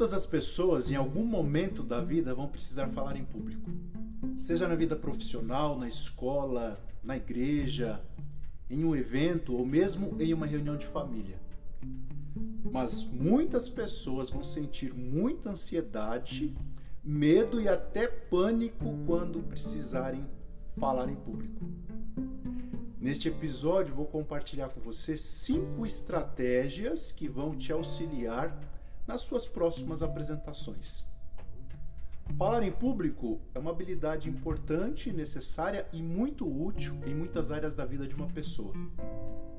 Todas 0.00 0.14
as 0.14 0.24
pessoas, 0.24 0.90
em 0.90 0.96
algum 0.96 1.26
momento 1.26 1.82
da 1.82 2.00
vida, 2.00 2.34
vão 2.34 2.48
precisar 2.48 2.88
falar 2.88 3.18
em 3.18 3.24
público. 3.26 3.70
Seja 4.38 4.66
na 4.66 4.74
vida 4.74 4.96
profissional, 4.96 5.78
na 5.78 5.86
escola, 5.86 6.82
na 7.04 7.18
igreja, 7.18 8.00
em 8.70 8.82
um 8.82 8.96
evento 8.96 9.54
ou 9.54 9.66
mesmo 9.66 10.16
em 10.18 10.32
uma 10.32 10.46
reunião 10.46 10.78
de 10.78 10.86
família. 10.86 11.38
Mas 12.72 13.04
muitas 13.04 13.68
pessoas 13.68 14.30
vão 14.30 14.42
sentir 14.42 14.94
muita 14.94 15.50
ansiedade, 15.50 16.56
medo 17.04 17.60
e 17.60 17.68
até 17.68 18.06
pânico 18.06 18.96
quando 19.06 19.42
precisarem 19.42 20.24
falar 20.78 21.10
em 21.10 21.16
público. 21.16 21.62
Neste 22.98 23.28
episódio, 23.28 23.94
vou 23.94 24.06
compartilhar 24.06 24.70
com 24.70 24.80
você 24.80 25.14
cinco 25.18 25.84
estratégias 25.84 27.12
que 27.12 27.28
vão 27.28 27.54
te 27.54 27.70
auxiliar 27.70 28.58
nas 29.10 29.22
suas 29.22 29.44
próximas 29.44 30.04
apresentações. 30.04 31.04
Falar 32.38 32.62
em 32.62 32.70
público 32.70 33.40
é 33.52 33.58
uma 33.58 33.72
habilidade 33.72 34.28
importante, 34.28 35.12
necessária 35.12 35.84
e 35.92 36.00
muito 36.00 36.46
útil 36.46 36.94
em 37.04 37.12
muitas 37.12 37.50
áreas 37.50 37.74
da 37.74 37.84
vida 37.84 38.06
de 38.06 38.14
uma 38.14 38.28
pessoa. 38.28 38.72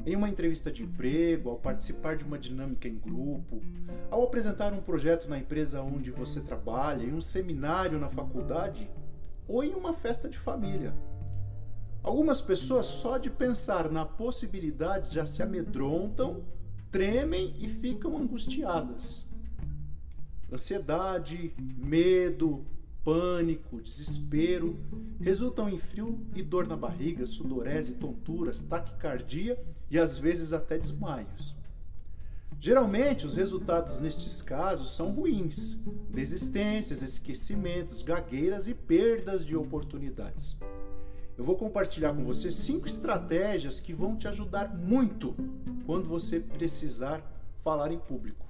Em 0.06 0.16
uma 0.16 0.30
entrevista 0.30 0.72
de 0.72 0.84
emprego, 0.84 1.50
ao 1.50 1.58
participar 1.58 2.16
de 2.16 2.24
uma 2.24 2.40
dinâmica 2.40 2.88
em 2.88 2.98
grupo, 2.98 3.62
ao 4.10 4.24
apresentar 4.24 4.72
um 4.72 4.82
projeto 4.82 5.28
na 5.28 5.38
empresa 5.38 5.82
onde 5.82 6.12
você 6.12 6.40
trabalha, 6.40 7.04
em 7.04 7.14
um 7.14 7.20
seminário 7.20 8.00
na 8.00 8.08
faculdade 8.08 8.90
ou 9.50 9.66
em 9.66 9.76
uma 9.76 9.94
festa 9.94 10.30
de 10.30 10.38
família. 10.38 10.94
Algumas 12.02 12.40
pessoas, 12.40 12.86
só 12.86 13.18
de 13.18 13.30
pensar 13.30 13.92
na 13.92 14.06
possibilidade, 14.06 15.14
já 15.14 15.26
se 15.26 15.44
amedrontam, 15.44 16.42
tremem 16.90 17.54
e 17.60 17.68
ficam 17.68 18.18
angustiadas. 18.18 19.30
Ansiedade, 20.52 21.54
medo, 21.58 22.66
pânico, 23.04 23.82
desespero 23.82 24.78
resultam 25.20 25.70
em 25.70 25.80
frio 25.80 26.20
e 26.36 26.44
dor 26.44 26.68
na 26.68 26.76
barriga, 26.76 27.26
sudorese, 27.26 27.96
tonturas, 27.96 28.60
taquicardia 28.60 29.58
e 29.90 29.98
às 29.98 30.18
vezes 30.18 30.52
até 30.52 30.78
desmaios. 30.78 31.56
Geralmente, 32.60 33.26
os 33.26 33.38
resultados 33.38 34.00
nestes 34.00 34.42
casos 34.42 34.96
são 34.96 35.12
ruins: 35.12 35.84
desistências, 36.10 37.02
esquecimentos, 37.02 38.04
gagueiras 38.04 38.68
e 38.68 38.74
perdas 38.74 39.46
de 39.46 39.56
oportunidades. 39.56 40.60
Eu 41.38 41.44
vou 41.44 41.58
compartilhar 41.58 42.14
com 42.14 42.24
você 42.24 42.52
cinco 42.52 42.88
estratégias 42.88 43.80
que 43.80 43.94
vão 43.94 44.16
te 44.16 44.28
ajudar 44.28 44.76
muito 44.78 45.34
quando 45.86 46.08
você 46.08 46.40
precisar 46.40 47.24
falar 47.64 47.92
em 47.92 47.98
público. 47.98 48.46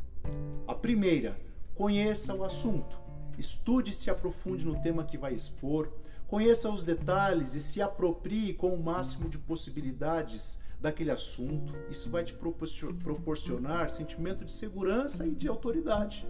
A 0.68 0.76
primeira, 0.76 1.38
Conheça 1.76 2.36
o 2.36 2.44
assunto, 2.44 3.00
estude 3.38 3.92
e 3.92 3.94
se 3.94 4.10
aprofunde 4.10 4.66
no 4.66 4.80
tema 4.82 5.06
que 5.06 5.18
vai 5.18 5.34
expor, 5.34 5.90
conheça 6.28 6.70
os 6.70 6.84
detalhes 6.84 7.56
e 7.56 7.62
se 7.62 7.82
aproprie 7.82 8.54
com 8.54 8.74
o 8.74 8.84
máximo 8.84 9.30
de 9.30 9.38
possibilidades 9.38 10.62
daquele 10.80 11.12
assunto. 11.12 11.74
Isso 11.90 12.10
vai 12.10 12.24
te 12.24 12.34
proporcionar 12.34 13.90
sentimento 13.90 14.44
de 14.44 14.52
segurança 14.52 15.26
e 15.26 15.32
de 15.32 15.48
autoridade. 15.48 16.28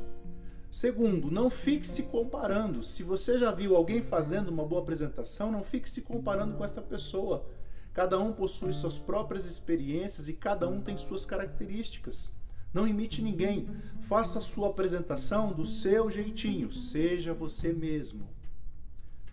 Segundo, 0.69 1.30
não 1.30 1.50
fique 1.50 1.86
se 1.86 2.03
comparando. 2.03 2.81
Se 2.84 3.03
você 3.03 3.38
já 3.38 3.52
viu 3.52 3.75
alguém 3.75 4.02
fazendo 4.02 4.50
uma 4.50 4.66
boa 4.66 4.81
apresentação, 4.81 5.52
não 5.52 5.64
fique 5.64 5.89
se 5.89 6.02
comparando 6.02 6.56
com 6.56 6.64
esta 6.64 6.81
pessoa. 6.81 7.45
Cada 7.94 8.17
um 8.17 8.31
possui 8.31 8.72
suas 8.72 8.97
próprias 8.97 9.45
experiências 9.45 10.30
e 10.30 10.34
cada 10.34 10.69
um 10.69 10.81
tem 10.81 10.97
suas 10.97 11.25
características. 11.25 12.34
Não 12.74 12.88
imite 12.88 13.22
ninguém. 13.22 13.68
Faça 14.02 14.40
a 14.40 14.42
sua 14.42 14.70
apresentação 14.70 15.52
do 15.52 15.66
seu 15.66 16.09
jeitinho. 16.09 16.72
Seja 16.72 17.34
você 17.34 17.74
mesmo. 17.74 18.28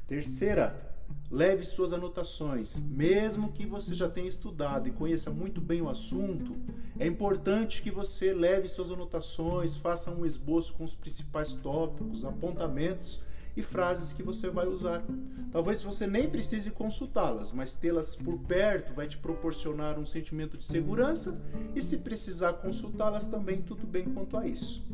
Terceira, 0.06 0.88
leve 1.30 1.64
suas 1.64 1.92
anotações. 1.92 2.78
Mesmo 2.78 3.52
que 3.52 3.66
você 3.66 3.94
já 3.94 4.08
tenha 4.08 4.28
estudado 4.28 4.88
e 4.88 4.92
conheça 4.92 5.30
muito 5.30 5.60
bem 5.60 5.82
o 5.82 5.88
assunto, 5.88 6.56
é 6.98 7.06
importante 7.06 7.82
que 7.82 7.90
você 7.90 8.32
leve 8.32 8.68
suas 8.68 8.90
anotações, 8.90 9.76
faça 9.76 10.10
um 10.10 10.24
esboço 10.24 10.74
com 10.74 10.84
os 10.84 10.94
principais 10.94 11.54
tópicos, 11.54 12.24
apontamentos 12.24 13.20
e 13.58 13.62
frases 13.62 14.12
que 14.12 14.22
você 14.22 14.48
vai 14.48 14.68
usar. 14.68 15.04
Talvez 15.50 15.82
você 15.82 16.06
nem 16.06 16.30
precise 16.30 16.70
consultá-las, 16.70 17.50
mas 17.50 17.74
tê-las 17.74 18.14
por 18.14 18.38
perto 18.38 18.94
vai 18.94 19.08
te 19.08 19.18
proporcionar 19.18 19.98
um 19.98 20.06
sentimento 20.06 20.56
de 20.56 20.64
segurança 20.64 21.42
e 21.74 21.82
se 21.82 21.98
precisar 21.98 22.52
consultá-las 22.54 23.26
também 23.26 23.60
tudo 23.60 23.84
bem 23.84 24.04
quanto 24.04 24.36
a 24.36 24.46
isso. 24.46 24.86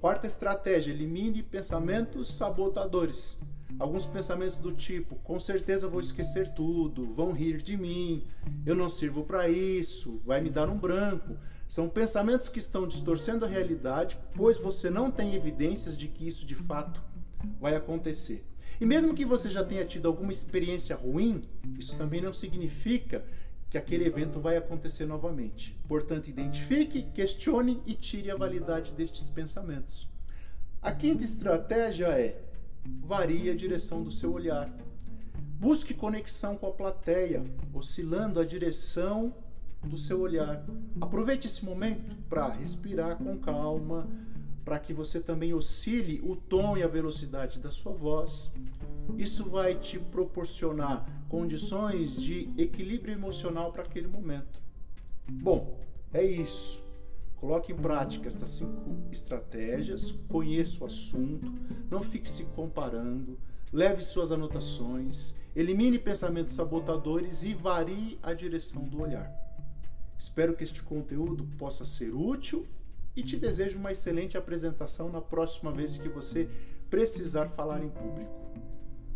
Quarta 0.00 0.26
estratégia: 0.26 0.90
elimine 0.90 1.44
pensamentos 1.44 2.34
sabotadores. 2.34 3.38
Alguns 3.78 4.04
pensamentos 4.04 4.58
do 4.58 4.72
tipo: 4.72 5.14
com 5.22 5.38
certeza 5.38 5.86
vou 5.86 6.00
esquecer 6.00 6.54
tudo, 6.54 7.14
vão 7.14 7.30
rir 7.30 7.58
de 7.58 7.76
mim, 7.76 8.26
eu 8.64 8.74
não 8.74 8.90
sirvo 8.90 9.22
para 9.22 9.48
isso, 9.48 10.20
vai 10.24 10.40
me 10.40 10.50
dar 10.50 10.68
um 10.68 10.76
branco. 10.76 11.36
São 11.68 11.88
pensamentos 11.88 12.48
que 12.48 12.58
estão 12.58 12.86
distorcendo 12.86 13.44
a 13.44 13.48
realidade, 13.48 14.18
pois 14.34 14.58
você 14.58 14.90
não 14.90 15.08
tem 15.08 15.34
evidências 15.36 15.96
de 15.96 16.08
que 16.08 16.26
isso 16.26 16.44
de 16.44 16.54
fato 16.56 17.00
vai 17.60 17.74
acontecer. 17.74 18.44
E 18.80 18.84
mesmo 18.84 19.14
que 19.14 19.24
você 19.24 19.48
já 19.48 19.64
tenha 19.64 19.84
tido 19.84 20.06
alguma 20.06 20.32
experiência 20.32 20.94
ruim, 20.94 21.42
isso 21.78 21.96
também 21.96 22.20
não 22.20 22.34
significa 22.34 23.24
que 23.70 23.78
aquele 23.78 24.06
evento 24.06 24.38
vai 24.38 24.56
acontecer 24.56 25.06
novamente. 25.06 25.76
Portanto, 25.88 26.28
identifique, 26.28 27.02
questione 27.14 27.80
e 27.86 27.94
tire 27.94 28.30
a 28.30 28.36
validade 28.36 28.92
destes 28.92 29.30
pensamentos. 29.30 30.08
A 30.82 30.92
quinta 30.92 31.24
estratégia 31.24 32.06
é 32.08 32.40
varie 33.02 33.50
a 33.50 33.56
direção 33.56 34.02
do 34.02 34.10
seu 34.10 34.32
olhar. 34.32 34.70
Busque 35.58 35.94
conexão 35.94 36.56
com 36.56 36.66
a 36.66 36.72
plateia, 36.72 37.42
oscilando 37.72 38.38
a 38.38 38.44
direção 38.44 39.34
do 39.82 39.96
seu 39.96 40.20
olhar. 40.20 40.64
Aproveite 41.00 41.46
esse 41.46 41.64
momento 41.64 42.14
para 42.28 42.48
respirar 42.48 43.16
com 43.16 43.38
calma, 43.38 44.06
para 44.66 44.80
que 44.80 44.92
você 44.92 45.20
também 45.20 45.54
oscile 45.54 46.20
o 46.24 46.34
tom 46.34 46.76
e 46.76 46.82
a 46.82 46.88
velocidade 46.88 47.60
da 47.60 47.70
sua 47.70 47.92
voz. 47.92 48.52
Isso 49.16 49.48
vai 49.48 49.76
te 49.76 49.96
proporcionar 49.96 51.08
condições 51.28 52.20
de 52.20 52.50
equilíbrio 52.58 53.14
emocional 53.14 53.70
para 53.70 53.84
aquele 53.84 54.08
momento. 54.08 54.60
Bom, 55.28 55.78
é 56.12 56.24
isso. 56.24 56.84
Coloque 57.36 57.70
em 57.70 57.76
prática 57.76 58.26
estas 58.26 58.50
cinco 58.50 58.90
estratégias, 59.12 60.10
conheça 60.28 60.82
o 60.82 60.86
assunto, 60.88 61.54
não 61.88 62.02
fique 62.02 62.28
se 62.28 62.46
comparando, 62.46 63.38
leve 63.72 64.02
suas 64.02 64.32
anotações, 64.32 65.36
elimine 65.54 65.96
pensamentos 65.96 66.54
sabotadores 66.54 67.44
e 67.44 67.54
varie 67.54 68.18
a 68.20 68.32
direção 68.32 68.82
do 68.82 69.00
olhar. 69.00 69.32
Espero 70.18 70.56
que 70.56 70.64
este 70.64 70.82
conteúdo 70.82 71.44
possa 71.56 71.84
ser 71.84 72.12
útil 72.12 72.66
e 73.16 73.22
te 73.22 73.36
desejo 73.36 73.78
uma 73.78 73.92
excelente 73.92 74.36
apresentação 74.36 75.10
na 75.10 75.22
próxima 75.22 75.72
vez 75.72 75.96
que 75.96 76.08
você 76.08 76.48
precisar 76.90 77.48
falar 77.48 77.82
em 77.82 77.88
público. 77.88 78.32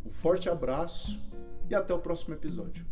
Um 0.05 0.11
forte 0.11 0.49
abraço 0.49 1.21
e 1.69 1.75
até 1.75 1.93
o 1.93 1.99
próximo 1.99 2.34
episódio. 2.34 2.84